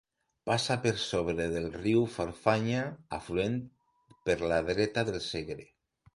[0.51, 2.81] Passa per sobre del riu Farfanya,
[3.19, 3.61] afluent
[4.31, 5.71] per la dreta del Segre.